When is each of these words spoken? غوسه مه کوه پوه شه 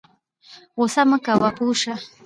غوسه 0.77 1.01
مه 1.09 1.17
کوه 1.25 1.49
پوه 1.57 1.75
شه 1.81 1.93